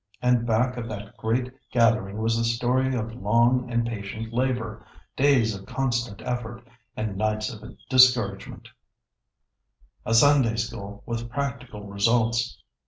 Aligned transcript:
And 0.19 0.47
back 0.47 0.77
of 0.77 0.89
that 0.89 1.15
great 1.15 1.53
gathering 1.71 2.17
was 2.17 2.35
the 2.35 2.43
story 2.43 2.95
of 2.95 3.13
long 3.13 3.69
and 3.71 3.85
patient 3.85 4.33
labor, 4.33 4.83
days 5.15 5.53
of 5.53 5.67
constant 5.67 6.23
effort, 6.23 6.67
and 6.97 7.17
nights 7.17 7.53
of 7.53 7.77
discouragement." 7.87 8.69
[Sidenote: 9.99 10.01
A 10.07 10.13
Sunday 10.15 10.55
School 10.55 11.03
with 11.05 11.29
practical 11.29 11.85
results. 11.85 12.57